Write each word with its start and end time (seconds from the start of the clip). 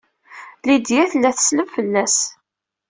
Lydia 0.65 1.03
tella 1.11 1.29
tesleb 1.37 1.69
fell-as. 1.75 2.17